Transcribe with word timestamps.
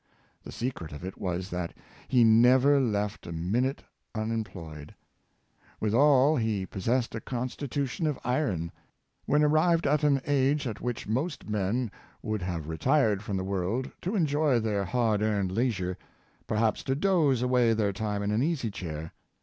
The 0.41 0.51
secret 0.51 0.91
of 0.93 1.05
it 1.05 1.15
was, 1.19 1.51
that 1.51 1.75
he 2.07 2.23
never 2.23 2.79
left 2.81 3.27
a 3.27 3.31
minute 3.31 3.83
unemployed; 4.15 4.95
withal 5.79 6.37
he 6.37 6.65
possessed 6.65 7.13
a 7.13 7.21
constitution 7.21 8.07
of 8.07 8.17
iron. 8.23 8.71
When 9.27 9.43
arrived 9.43 9.85
at 9.85 10.03
an 10.03 10.21
age 10.25 10.65
at 10.65 10.81
which 10.81 11.07
most 11.07 11.47
men 11.47 11.91
would 12.23 12.41
have 12.41 12.67
retired 12.67 13.21
from 13.21 13.37
the 13.37 13.43
world 13.43 13.91
to 14.01 14.15
enjoy 14.15 14.59
their 14.59 14.85
hard 14.85 15.21
earned 15.21 15.51
leisure, 15.51 15.99
perhaps 16.47 16.83
to 16.85 16.95
doze 16.95 17.43
away 17.43 17.73
their 17.73 17.93
time 17.93 18.23
in 18.23 18.31
an 18.31 18.41
easy 18.41 18.71
chair. 18.71 19.13